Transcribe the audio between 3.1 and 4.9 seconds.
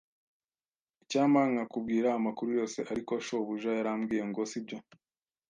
shobuja yarambwiye ngo sibyo.